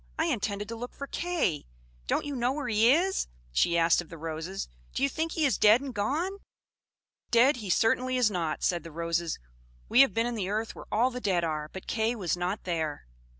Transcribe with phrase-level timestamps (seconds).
[0.17, 1.67] "I intended to look for Kay!
[2.07, 4.67] Don't you know where he is?" she asked of the roses.
[4.95, 6.39] "Do you think he is dead and gone?"
[7.29, 9.37] "Dead he certainly is not," said the Roses.
[9.89, 12.63] "We have been in the earth where all the dead are, but Kay was not
[12.63, 13.05] there."